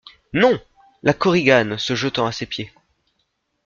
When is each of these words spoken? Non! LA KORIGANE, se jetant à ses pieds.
Non! 0.33 0.59
LA 1.03 1.13
KORIGANE, 1.13 1.77
se 1.77 1.93
jetant 1.95 2.25
à 2.25 2.31
ses 2.31 2.47
pieds. 2.47 2.71